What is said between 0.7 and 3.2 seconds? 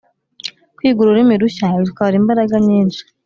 Kwiga ururimi rushya bitwara imbaraga nyinshi